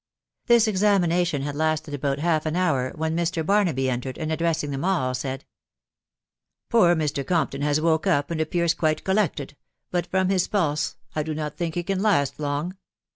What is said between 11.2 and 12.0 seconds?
do not think he